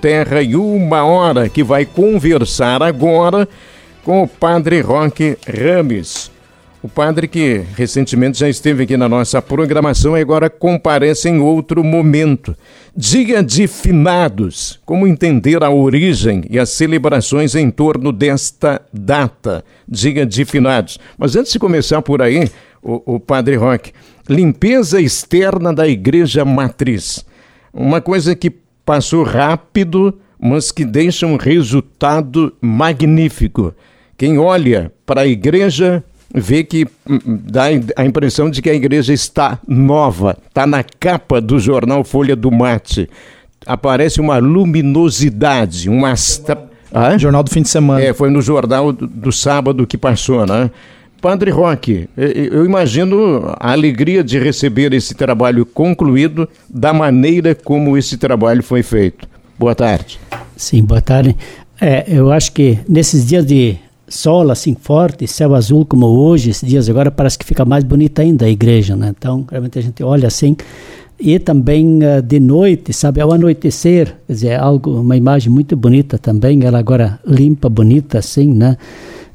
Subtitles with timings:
[0.00, 3.46] Terra e Uma Hora, que vai conversar agora
[4.02, 6.30] com o Padre Roque Rames.
[6.82, 11.84] O padre que recentemente já esteve aqui na nossa programação e agora comparece em outro
[11.84, 12.56] momento.
[12.96, 14.80] Dia de finados.
[14.86, 19.62] Como entender a origem e as celebrações em torno desta data?
[19.86, 20.98] Dia de finados.
[21.18, 22.48] Mas antes de começar por aí,
[22.82, 23.92] o, o padre Roque,
[24.26, 27.26] limpeza externa da igreja matriz.
[27.74, 28.50] Uma coisa que
[28.90, 33.72] passou rápido, mas que deixa um resultado magnífico.
[34.18, 36.02] Quem olha para a igreja
[36.34, 40.82] vê que hum, hum, dá a impressão de que a igreja está nova, está na
[40.82, 43.08] capa do jornal Folha do Mate.
[43.64, 46.12] Aparece uma luminosidade, uma.
[47.16, 48.02] Jornal do fim de semana.
[48.02, 50.68] É, foi no jornal do, do sábado que passou, né?
[51.20, 58.16] Padre Roque, eu imagino a alegria de receber esse trabalho concluído da maneira como esse
[58.16, 59.28] trabalho foi feito.
[59.58, 60.18] Boa tarde.
[60.56, 61.36] Sim, boa tarde.
[61.80, 63.76] É, eu acho que nesses dias de
[64.08, 68.22] sol assim forte, céu azul como hoje, esses dias agora parece que fica mais bonita
[68.22, 69.12] ainda a igreja, né?
[69.16, 70.56] Então, realmente a gente olha assim
[71.20, 76.16] e também uh, de noite, sabe, ao anoitecer, quer dizer, algo, uma imagem muito bonita
[76.16, 78.78] também, ela agora limpa, bonita assim, né?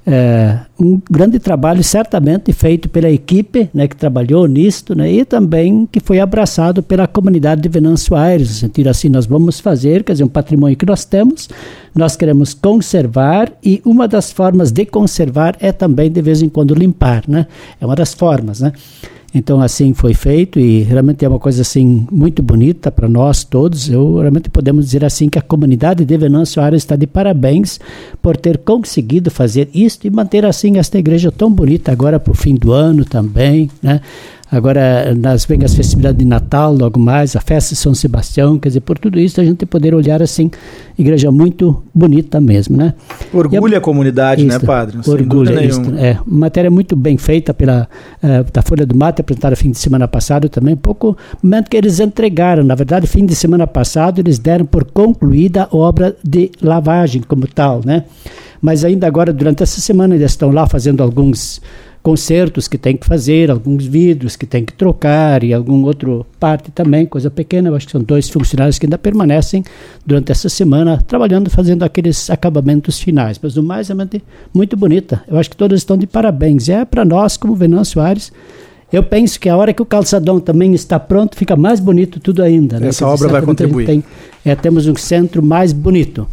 [0.08, 5.88] É, um grande trabalho certamente feito pela equipe né, que trabalhou nisto né, e também
[5.92, 10.11] que foi abraçado pela comunidade de Venâncio Aires, no sentido assim, nós vamos fazer, quer
[10.11, 11.50] dizer, um patrimônio que nós temos,
[11.95, 16.76] nós queremos conservar e uma das formas de conservar é também de vez em quando
[16.76, 17.48] limpar, né?
[17.81, 18.73] É uma das formas, né?
[19.38, 23.89] Então assim foi feito e realmente é uma coisa assim muito bonita para nós todos.
[23.89, 27.77] Eu realmente podemos dizer assim que a comunidade de Venâncio Aires está de parabéns
[28.22, 32.33] por ter conseguido fazer isto e manter assim esta igreja tão bonita agora para o
[32.33, 34.00] fim do ano também, né?
[34.56, 38.70] Agora, nas vem as festividades de Natal, logo mais, a festa de São Sebastião, quer
[38.70, 40.50] dizer, por tudo isso a gente poder olhar assim,
[40.98, 42.94] igreja muito bonita mesmo, né?
[43.33, 44.98] Orgulha a, a comunidade, né, padre?
[45.06, 46.17] orgulha, isso, é.
[46.26, 47.86] Matéria muito bem feita pela
[48.23, 51.99] uh, da Folha do Mate, apresentada fim de semana passado também, pouco momento que eles
[51.99, 57.22] entregaram, na verdade, fim de semana passado eles deram por concluída a obra de lavagem
[57.27, 58.05] como tal, né?
[58.61, 61.61] Mas ainda agora, durante essa semana, eles estão lá fazendo alguns
[62.05, 66.70] consertos que tem que fazer, alguns vidros que tem que trocar e algum outro parte
[66.70, 67.70] também, coisa pequena.
[67.70, 69.64] Eu acho que são dois funcionários que ainda permanecem
[70.05, 73.39] durante essa semana trabalhando, fazendo aqueles acabamentos finais.
[73.42, 73.95] Mas o mais é
[74.54, 75.23] muito bonita.
[75.27, 76.70] Eu acho que todos estão de parabéns.
[76.70, 78.32] É para nós, como Venâncio Aires,
[78.93, 82.43] eu penso que a hora que o calçadão também está pronto, fica mais bonito tudo
[82.43, 82.80] ainda.
[82.80, 82.89] Né?
[82.89, 83.87] Essa obra vai contribuir.
[83.87, 84.04] Tem,
[84.45, 86.27] é, temos um centro mais bonito.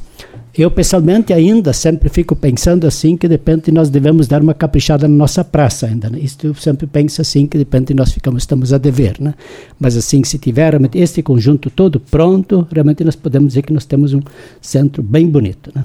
[0.54, 5.08] Eu, pessoalmente, ainda sempre fico pensando assim que de repente nós devemos dar uma caprichada
[5.08, 6.10] na nossa praça ainda.
[6.10, 6.20] Né?
[6.44, 9.16] Eu sempre penso assim que de repente nós ficamos, estamos a dever.
[9.18, 9.34] Né?
[9.80, 14.12] Mas assim, se tiver este conjunto todo pronto, realmente nós podemos dizer que nós temos
[14.12, 14.20] um
[14.60, 15.72] centro bem bonito.
[15.74, 15.84] Né?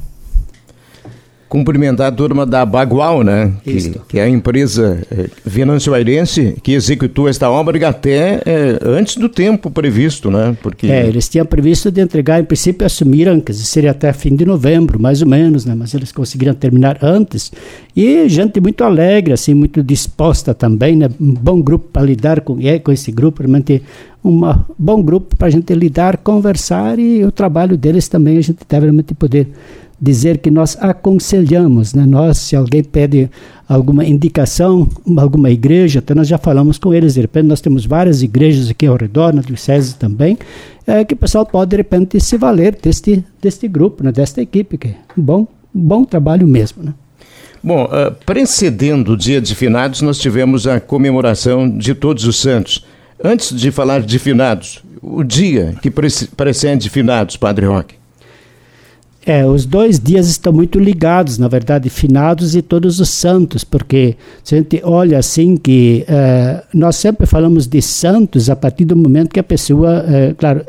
[1.50, 3.53] Cumprimentar a turma da Bagual, né?
[3.63, 9.30] Que, que, é a empresa é, venançoairense que executou esta obra até é, antes do
[9.30, 10.57] tempo previsto, né?
[10.62, 10.88] Porque...
[10.88, 15.00] É, eles tinham previsto de entregar, em princípio assumiram que seria até fim de novembro,
[15.00, 15.74] mais ou menos, né?
[15.75, 17.52] Mas eles conseguiram terminar antes.
[17.96, 21.09] E gente muito alegre, assim, muito disposta também, né?
[21.19, 23.81] Um bom grupo para lidar com, é, com esse grupo, realmente
[24.24, 24.41] um
[24.78, 28.88] bom grupo para a gente lidar, conversar e o trabalho deles também a gente deve
[28.88, 29.47] realmente poder
[30.00, 32.06] dizer que nós aconselhamos, né?
[32.06, 33.30] Nós, se alguém pede
[33.68, 34.88] alguma indicação,
[35.18, 38.86] alguma igreja, até nós já falamos com eles, de repente nós temos várias igrejas aqui
[38.86, 40.38] ao redor, na diocese também,
[40.86, 44.12] é, que o pessoal pode, de repente, se valer deste, deste grupo, né?
[44.12, 46.94] desta equipe, que é um bom, bom trabalho mesmo, né?
[47.63, 52.86] Bom, uh, precedendo o dia de finados, nós tivemos a comemoração de todos os santos.
[53.22, 57.96] Antes de falar de finados, o dia que precede finados, Padre Roque.
[59.30, 64.16] É, os dois dias estão muito ligados, na verdade, finados e todos os santos, porque
[64.42, 68.96] se a gente olha assim que é, nós sempre falamos de santos a partir do
[68.96, 70.62] momento que a pessoa, é, claro,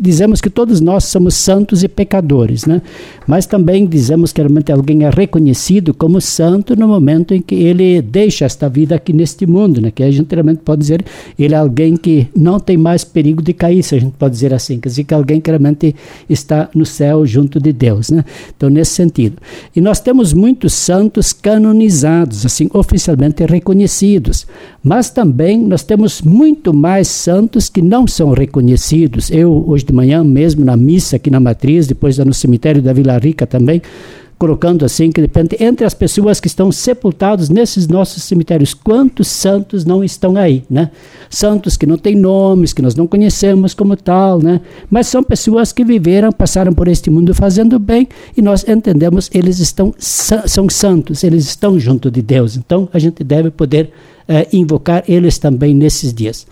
[0.00, 2.80] dizemos que todos nós somos santos e pecadores, né?
[3.26, 8.00] Mas também dizemos que realmente alguém é reconhecido como santo no momento em que ele
[8.00, 9.90] deixa esta vida aqui neste mundo, né?
[9.90, 11.04] Que a gente realmente pode dizer
[11.38, 14.54] ele é alguém que não tem mais perigo de cair, se a gente pode dizer
[14.54, 15.94] assim, quer dizer que alguém que realmente
[16.30, 18.05] está no céu junto de Deus.
[18.06, 18.24] Deus, né?
[18.56, 19.36] Então, nesse sentido.
[19.74, 24.46] E nós temos muitos santos canonizados, assim, oficialmente reconhecidos.
[24.82, 29.30] Mas também nós temos muito mais santos que não são reconhecidos.
[29.30, 33.18] Eu, hoje de manhã, mesmo na missa aqui na Matriz, depois no cemitério da Vila
[33.18, 33.82] Rica também,
[34.38, 39.84] colocando assim, que depende entre as pessoas que estão sepultados nesses nossos cemitérios, quantos santos
[39.84, 40.90] não estão aí, né?
[41.30, 44.60] Santos que não têm nomes, que nós não conhecemos como tal, né?
[44.90, 49.58] Mas são pessoas que viveram, passaram por este mundo fazendo bem e nós entendemos eles
[49.58, 52.56] estão são santos, eles estão junto de Deus.
[52.56, 53.90] Então a gente deve poder
[54.28, 56.46] uh, invocar eles também nesses dias.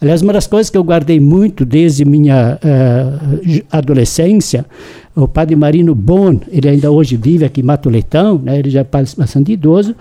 [0.00, 4.64] Aliás, uma das coisas que eu guardei muito desde minha uh, adolescência,
[5.14, 8.80] o padre Marino Bon, ele ainda hoje vive aqui em Mato Leitão, né, ele já
[8.80, 9.94] é bastante idoso,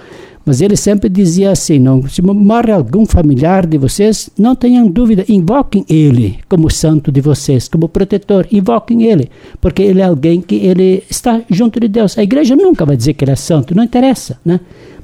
[0.45, 5.25] mas ele sempre dizia assim: não, se morre algum familiar de vocês, não tenham dúvida,
[5.27, 9.29] invoquem ele como santo de vocês, como protetor, invoquem ele,
[9.59, 12.17] porque ele é alguém que ele está junto de Deus.
[12.17, 14.59] A igreja nunca vai dizer que ele é santo, não interessa, né?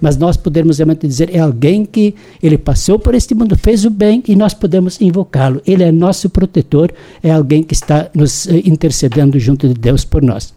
[0.05, 2.13] Mas nós podemos realmente dizer é alguém que
[2.43, 5.63] ele passou por este mundo, fez o bem e nós podemos invocá-lo.
[5.65, 6.91] Ele é nosso protetor,
[7.23, 10.53] é alguém que está nos eh, intercedendo junto de Deus por nós.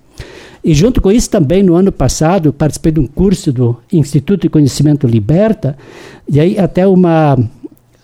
[0.63, 4.51] E junto com isso também no ano passado participei de um curso do Instituto de
[4.51, 5.79] Conhecimento Liberta
[6.29, 7.39] e aí até uma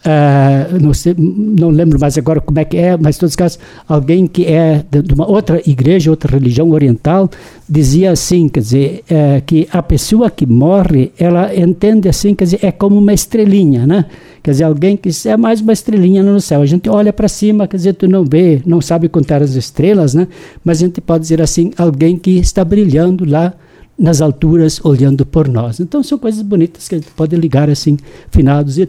[0.07, 3.37] Uh, não, sei, não, lembro mais agora como é que é, mas em todos os
[3.37, 3.59] casos,
[3.89, 7.31] alguém que é de, uma outra igreja, outra religião oriental,
[7.67, 12.59] dizia assim, quer dizer, uh, que a pessoa que morre, ela entende assim, quer dizer,
[12.63, 14.05] é como uma estrelinha, né?
[14.43, 16.61] Quer dizer, alguém que é mais uma estrelinha no céu.
[16.61, 20.13] A gente olha para cima, quer dizer, tu não vê, não sabe contar as estrelas,
[20.13, 20.29] né?
[20.63, 23.55] Mas a gente pode dizer assim, alguém que está brilhando lá
[23.99, 25.81] nas alturas, olhando por nós.
[25.81, 27.97] Então são coisas bonitas que a gente pode ligar assim,
[28.31, 28.87] finados e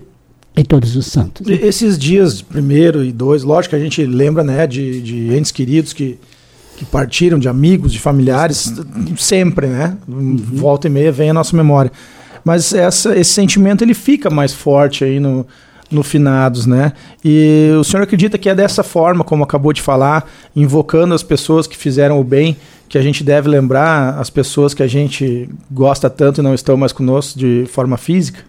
[0.57, 1.45] e todos os santos.
[1.45, 1.55] Né?
[1.61, 5.91] Esses dias, primeiro e dois, lógico que a gente lembra né, de, de entes queridos
[5.91, 6.17] que,
[6.77, 8.73] que partiram, de amigos, de familiares,
[9.17, 9.97] sempre, né?
[10.07, 10.37] Uhum.
[10.37, 11.91] Volta e meia vem a nossa memória.
[12.43, 15.45] Mas essa, esse sentimento ele fica mais forte aí no,
[15.91, 16.93] no finados, né?
[17.23, 21.67] E o senhor acredita que é dessa forma, como acabou de falar, invocando as pessoas
[21.67, 22.55] que fizeram o bem,
[22.87, 26.77] que a gente deve lembrar as pessoas que a gente gosta tanto e não estão
[26.77, 28.39] mais conosco de forma física?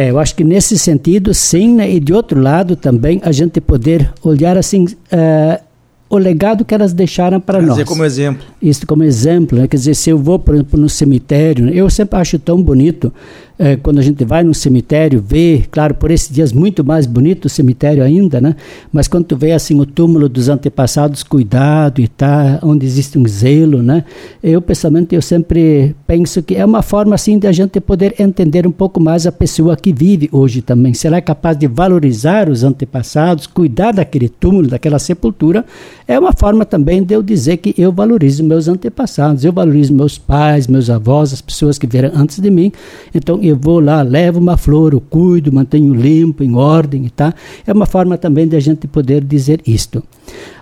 [0.00, 1.90] É, eu acho que nesse sentido, sim, né?
[1.92, 5.62] e de outro lado também a gente poder olhar assim uh,
[6.08, 7.84] o legado que elas deixaram para nós.
[7.84, 8.42] como exemplo.
[8.62, 9.68] Isso como exemplo, né?
[9.68, 11.72] quer dizer, se eu vou, por exemplo, no cemitério, né?
[11.74, 13.12] eu sempre acho tão bonito
[13.60, 17.44] é, quando a gente vai no cemitério, vê, claro, por esses dias muito mais bonito
[17.44, 18.56] o cemitério ainda, né?
[18.90, 23.28] Mas quando tu vê assim o túmulo dos antepassados cuidado e tá, onde existe um
[23.28, 24.04] zelo, né?
[24.42, 28.66] Eu pessoalmente eu sempre penso que é uma forma assim de a gente poder entender
[28.66, 30.94] um pouco mais a pessoa que vive hoje também.
[30.94, 35.66] Se ela é capaz de valorizar os antepassados, cuidar daquele túmulo, daquela sepultura,
[36.08, 40.16] é uma forma também de eu dizer que eu valorizo meus antepassados, eu valorizo meus
[40.16, 42.72] pais, meus avós, as pessoas que vieram antes de mim.
[43.14, 47.34] Então eu vou lá, levo uma flor, eu cuido, mantenho limpo, em ordem, tá?
[47.66, 50.02] É uma forma também de a gente poder dizer isto.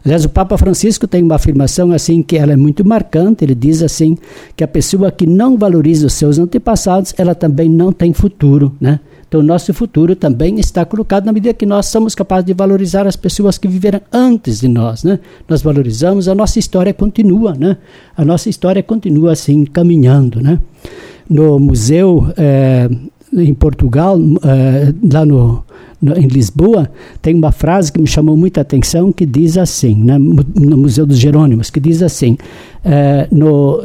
[0.04, 3.44] Aliás, o Papa Francisco tem uma afirmação assim que ela é muito marcante.
[3.44, 4.16] Ele diz assim
[4.56, 9.00] que a pessoa que não valoriza os seus antepassados, ela também não tem futuro, né?
[9.28, 13.14] Então, nosso futuro também está colocado na medida que nós somos capazes de valorizar as
[13.14, 15.20] pessoas que viveram antes de nós, né?
[15.46, 17.76] Nós valorizamos, a nossa história continua, né?
[18.16, 20.58] A nossa história continua assim caminhando, né?
[21.28, 22.88] No museu é,
[23.32, 25.62] em Portugal, é, lá no,
[26.00, 26.90] no, em Lisboa,
[27.20, 31.18] tem uma frase que me chamou muita atenção que diz assim, né, no Museu dos
[31.18, 32.38] Jerônimos, que diz assim,
[32.84, 33.82] é, no,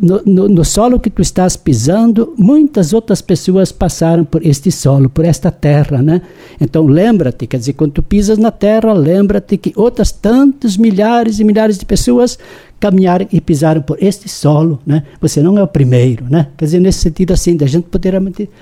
[0.00, 5.08] no, no, no, solo que tu estás pisando, muitas outras pessoas passaram por este solo,
[5.08, 6.22] por esta terra, né?
[6.60, 11.44] Então lembra-te, quer dizer, quando tu pisas na terra, lembra-te que outras tantos milhares e
[11.44, 12.38] milhares de pessoas
[12.80, 15.04] caminharam e pisaram por este solo, né?
[15.20, 16.48] Você não é o primeiro, né?
[16.56, 18.14] Quer dizer, nesse sentido assim, da gente poder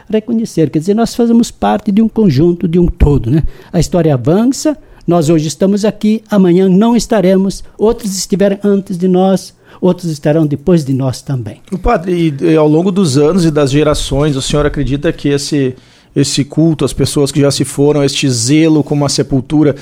[0.08, 3.42] reconhecer, quer dizer, nós fazemos parte de um conjunto, de um todo, né?
[3.72, 9.54] A história avança, nós hoje estamos aqui, amanhã não estaremos, outros estiveram antes de nós,
[9.80, 11.60] outros estarão depois de nós também.
[11.70, 15.28] O padre, e, e ao longo dos anos e das gerações, o senhor acredita que
[15.28, 15.74] esse
[16.16, 19.76] esse culto, as pessoas que já se foram, este zelo como a sepultura,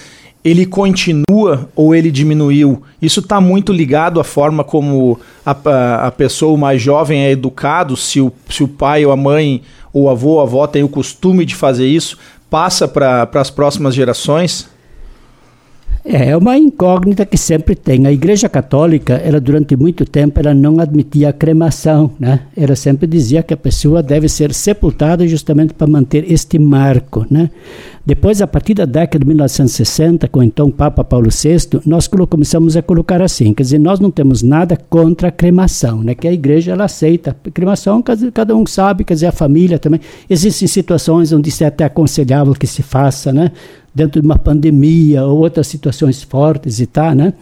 [0.45, 2.83] ele continua ou ele diminuiu?
[3.01, 7.97] Isso está muito ligado à forma como a, a, a, pessoa mais jovem é educado,
[7.97, 9.63] se o, se o pai ou a mãe,
[9.93, 12.19] ou o avô ou a avó tem o costume de fazer isso,
[12.51, 14.69] passa para as próximas gerações?
[16.05, 18.07] É, é uma incógnita que sempre tem.
[18.07, 22.41] A Igreja Católica, ela durante muito tempo, ela não admitia a cremação, né?
[22.55, 27.49] Ela sempre dizia que a pessoa deve ser sepultada justamente para manter este marco, né?
[28.05, 32.83] Depois, a partir da década de 1960, com então Papa Paulo VI, nós começamos a
[32.83, 36.15] colocar assim, quer dizer, nós não temos nada contra a cremação, né?
[36.15, 37.35] Que a igreja ela aceita.
[37.47, 40.01] A cremação, cada um sabe, quer dizer, a família também.
[40.29, 43.53] Existem situações onde é até aconselhável que se faça, né?
[43.95, 47.33] Dentro de uma pandemia ou outras situações fortes e tal, né?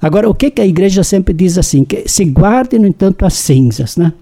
[0.00, 1.84] Agora, o que, que a igreja sempre diz assim?
[1.84, 4.12] Que se guarde, no entanto, as cinzas, né?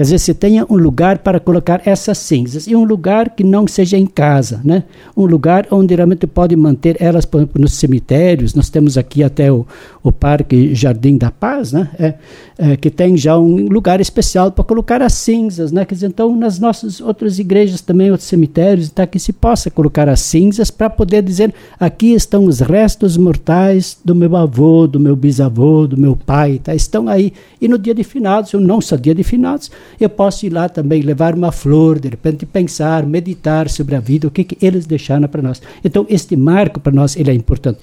[0.00, 3.68] Quer dizer, você tenha um lugar para colocar essas cinzas e um lugar que não
[3.68, 4.84] seja em casa, né?
[5.14, 8.54] Um lugar onde realmente pode manter elas, por exemplo, nos cemitérios.
[8.54, 9.66] Nós temos aqui até o,
[10.02, 11.90] o Parque Jardim da Paz, né?
[11.98, 12.14] É,
[12.56, 15.84] é, que tem já um lugar especial para colocar as cinzas, né?
[15.84, 20.08] Quer dizer, então, nas nossas outras igrejas também, outros cemitérios, tá, que se possa colocar
[20.08, 25.14] as cinzas para poder dizer, aqui estão os restos mortais do meu avô, do meu
[25.14, 26.74] bisavô, do meu pai, tá?
[26.74, 27.34] Estão aí.
[27.60, 30.68] E no dia de finados, ou não só dia de finados, eu posso ir lá
[30.68, 34.86] também levar uma flor, de repente pensar, meditar sobre a vida, o que, que eles
[34.86, 35.62] deixaram para nós.
[35.84, 37.78] Então, este marco para nós ele é importante.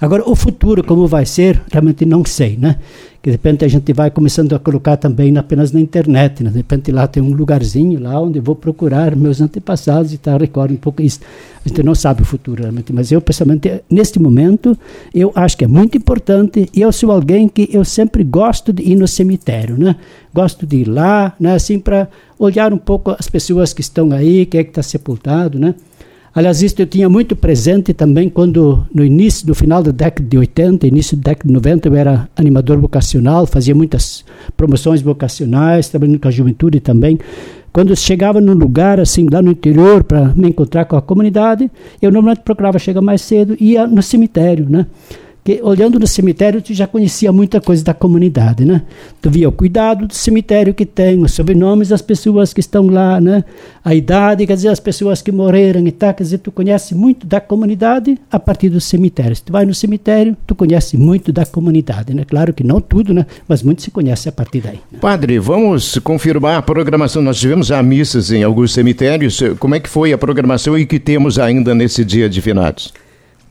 [0.00, 2.78] Agora, o futuro, como vai ser, realmente não sei, né?
[3.22, 6.50] Que de repente a gente vai começando a colocar também apenas na internet, né?
[6.50, 10.74] De repente lá tem um lugarzinho lá onde vou procurar meus antepassados e tal, recordo
[10.74, 11.20] um pouco isso.
[11.64, 14.76] A gente não sabe o futuro realmente, mas eu, pessoalmente, neste momento,
[15.14, 18.82] eu acho que é muito importante e eu sou alguém que eu sempre gosto de
[18.82, 19.94] ir no cemitério, né?
[20.34, 21.54] Gosto de ir lá, né?
[21.54, 25.60] Assim, para olhar um pouco as pessoas que estão aí, quem é que está sepultado,
[25.60, 25.76] né?
[26.34, 30.38] Aliás, isso eu tinha muito presente também quando, no início, no final da década de
[30.38, 34.24] 80, início da década de 90, eu era animador vocacional, fazia muitas
[34.56, 37.18] promoções vocacionais, trabalhando com a juventude também.
[37.70, 41.70] Quando chegava num lugar, assim, lá no interior, para me encontrar com a comunidade,
[42.00, 44.86] eu normalmente procurava chegar mais cedo e ia no cemitério, né?
[45.44, 48.82] Que olhando no cemitério tu já conhecia muita coisa da comunidade, né?
[49.20, 53.20] Tu via o cuidado do cemitério que tem, os sobrenomes das pessoas que estão lá,
[53.20, 53.44] né?
[53.84, 57.26] A idade, quer dizer, as pessoas que morreram e tal, quer dizer, tu conhece muito
[57.26, 59.34] da comunidade a partir do cemitério.
[59.34, 62.24] Se tu vai no cemitério, tu conhece muito da comunidade, né?
[62.24, 63.26] Claro que não tudo, né?
[63.48, 64.78] Mas muito se conhece a partir daí.
[64.92, 64.98] Né?
[65.00, 67.20] Padre, vamos confirmar a programação.
[67.20, 69.42] Nós tivemos já missas em alguns cemitérios.
[69.58, 72.92] Como é que foi a programação e que temos ainda nesse dia de finados?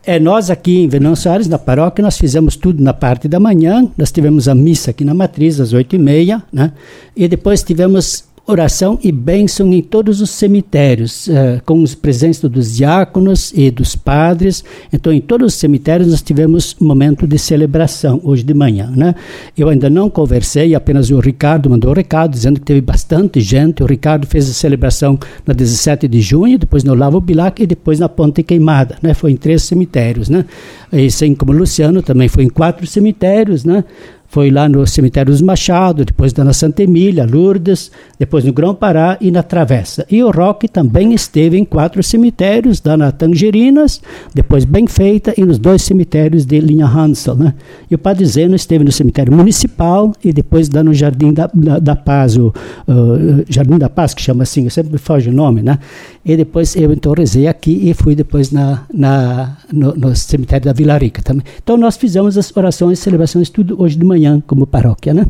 [0.04, 3.88] É, nós aqui em Venâncio Soares, na paróquia, nós fizemos tudo na parte da manhã,
[3.96, 6.72] nós tivemos a missa aqui na matriz às oito e meia, né?
[7.16, 12.76] E depois tivemos oração e bênção em todos os cemitérios, uh, com os presentes dos
[12.76, 14.64] diáconos e dos padres.
[14.92, 18.92] Então, em todos os cemitérios nós tivemos momento de celebração hoje de manhã.
[18.96, 19.16] Né?
[19.58, 23.84] Eu ainda não conversei, apenas o Ricardo mandou um recado dizendo que teve bastante gente.
[23.84, 28.00] O Ricardo fez a celebração na 17 de junho, depois no Lavo Bilac e depois
[28.00, 28.98] na Ponte Queimada.
[29.02, 29.14] Né?
[29.14, 30.30] Foi em três cemitérios.
[30.30, 30.46] Né?
[30.92, 33.64] E assim como o Luciano também foi em quatro cemitérios.
[33.64, 33.84] Né?
[34.32, 39.18] Foi lá no cemitério dos Machado, depois na Santa Emília, Lourdes, depois no Grão Pará
[39.20, 40.06] e na Travessa.
[40.10, 44.02] E o Roque também esteve em quatro cemitérios, da na Tangerinas,
[44.34, 47.36] depois bem feita, e nos dois cemitérios de linha Hansel.
[47.36, 47.54] Né?
[47.90, 51.80] E o Padre Zeno esteve no cemitério municipal e depois lá no Jardim da, da,
[51.80, 52.54] da Paz, o
[52.88, 55.78] uh, Jardim da Paz, que chama assim, eu sempre me foge o nome, né?
[56.24, 60.72] E depois eu então rezei aqui e fui depois na, na, no, no cemitério da
[60.72, 61.44] Vila Rica também.
[61.62, 65.26] Então nós fizemos as orações, celebrações, tudo hoje de manhã manhã como paróquia, né?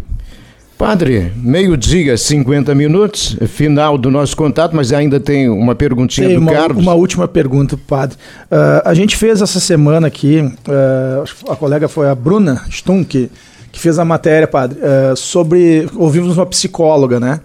[0.77, 6.41] Padre, meio-dia, 50 minutos, final do nosso contato, mas ainda tem uma perguntinha tem do
[6.41, 6.81] uma, Carlos.
[6.81, 8.17] Uma última pergunta, padre.
[8.45, 13.29] Uh, a gente fez essa semana aqui, uh, a colega foi a Bruna Stunk,
[13.71, 15.87] que fez a matéria, padre, uh, sobre.
[15.95, 17.41] Ouvimos uma psicóloga, né?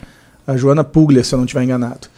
[0.47, 2.09] A Joana Puglia, se eu não estiver enganado.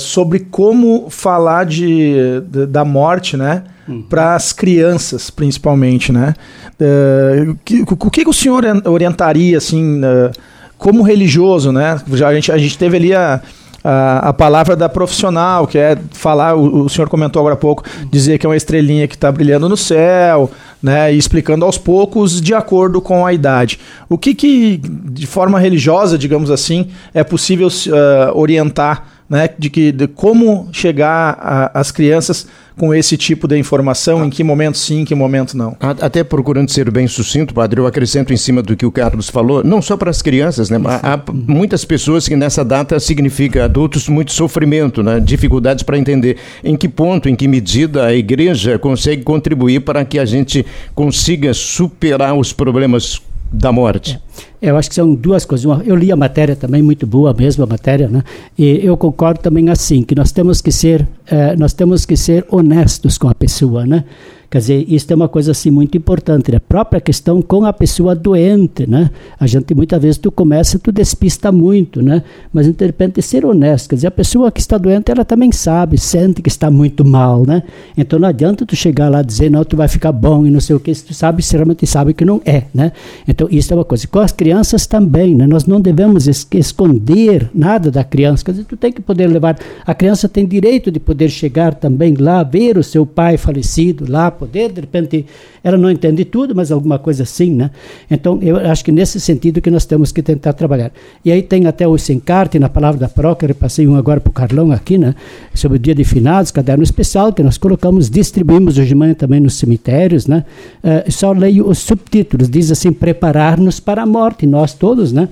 [0.00, 3.62] sobre como falar de, de da morte, né?
[3.88, 4.02] Uhum.
[4.02, 6.34] para as crianças, principalmente, né?
[6.80, 10.30] Uh, que, o que, o senhor orientaria, assim, uh,
[10.76, 12.00] como religioso, né?
[12.12, 13.40] Já a gente, a gente teve ali a,
[13.82, 17.84] a, a, palavra da profissional, que é falar, o, o, senhor comentou agora há pouco,
[18.10, 20.50] dizer que é uma estrelinha que está brilhando no céu,
[20.82, 23.78] né, e explicando aos poucos de acordo com a idade.
[24.08, 29.92] O que, que de forma religiosa, digamos assim, é possível uh, orientar né, de, que,
[29.92, 34.26] de como chegar às crianças com esse tipo de informação, ah.
[34.26, 35.76] em que momento sim, em que momento não.
[35.80, 39.64] Até procurando ser bem sucinto, padre, eu acrescento em cima do que o Carlos falou,
[39.64, 40.78] não só para as crianças, né?
[41.02, 45.20] Há muitas pessoas que nessa data significa adultos muito sofrimento, né?
[45.20, 50.18] dificuldades para entender em que ponto, em que medida a igreja consegue contribuir para que
[50.18, 50.64] a gente
[50.94, 54.18] consiga superar os problemas da morte.
[54.55, 55.64] É, eu acho que são duas coisas.
[55.64, 58.22] Uma, eu li a matéria também, muito boa mesmo a matéria, né?
[58.58, 62.44] E eu concordo também assim, que nós temos que ser, eh, nós temos que ser
[62.50, 64.04] honestos com a pessoa, né?
[64.48, 66.58] Quer dizer, isso é uma coisa assim muito importante, né?
[66.58, 69.10] A própria questão com a pessoa doente, né?
[69.38, 72.22] A gente muitas vezes tu começa, tu despista muito, né?
[72.52, 75.98] Mas de repente ser honesto, quer dizer, a pessoa que está doente, ela também sabe,
[75.98, 77.64] sente que está muito mal, né?
[77.96, 80.60] Então não adianta tu chegar lá e dizer, não, tu vai ficar bom e não
[80.60, 82.92] sei o que, se tu sabe, realmente sabe que não é, né?
[83.26, 84.06] Então isso é uma coisa.
[84.06, 85.46] Com as crianças também, né?
[85.46, 89.58] Nós não devemos es esconder nada da criança, quer dizer, tu tem que poder levar,
[89.84, 94.30] a criança tem direito de poder chegar também lá, ver o seu pai falecido lá,
[94.36, 95.26] poder, de repente
[95.64, 97.70] ela não entende tudo, mas alguma coisa assim, né?
[98.10, 100.92] Então, eu acho que nesse sentido que nós temos que tentar trabalhar.
[101.24, 104.30] E aí tem até o Sencarte, na palavra da paróquia, eu passei um agora para
[104.30, 105.14] o Carlão aqui, né?
[105.54, 109.40] Sobre o dia de finados, caderno especial, que nós colocamos, distribuímos hoje de manhã também
[109.40, 110.44] nos cemitérios, né?
[110.84, 115.28] Uh, só leio os subtítulos, diz assim, preparar-nos para a morte, nós todos, né?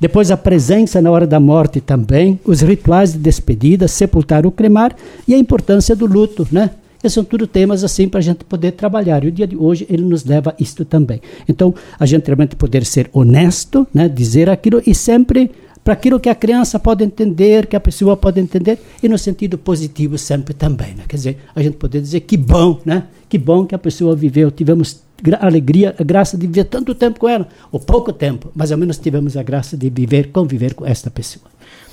[0.00, 4.94] Depois a presença na hora da morte também, os rituais de despedida, sepultar ou cremar
[5.26, 6.70] e a importância do luto, né?
[7.04, 9.22] Esses são tudo temas assim para a gente poder trabalhar.
[9.24, 11.20] E o dia de hoje ele nos leva a isto também.
[11.46, 14.08] Então, a gente realmente poder ser honesto, né?
[14.08, 15.50] dizer aquilo e sempre
[15.84, 19.58] para aquilo que a criança pode entender, que a pessoa pode entender, e no sentido
[19.58, 20.94] positivo sempre também.
[20.94, 21.04] Né?
[21.06, 23.04] Quer dizer, a gente poder dizer que bom, né?
[23.28, 25.02] Que bom que a pessoa viveu, tivemos
[25.38, 28.78] a alegria, a graça de viver tanto tempo com ela, ou pouco tempo, mas ao
[28.78, 31.44] menos tivemos a graça de viver, conviver com esta pessoa.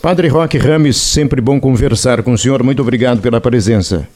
[0.01, 2.63] Padre Roque Rames, sempre bom conversar com o senhor.
[2.63, 4.07] Muito obrigado pela presença.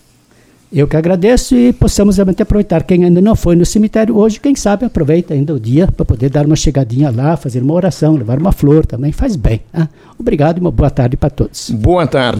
[0.71, 2.83] Eu que agradeço e possamos realmente aproveitar.
[2.83, 6.29] Quem ainda não foi no cemitério hoje, quem sabe aproveita ainda o dia para poder
[6.29, 9.61] dar uma chegadinha lá, fazer uma oração, levar uma flor também, faz bem.
[9.71, 9.87] Né?
[10.17, 11.69] Obrigado e uma boa tarde para todos.
[11.69, 12.31] Boa tarde.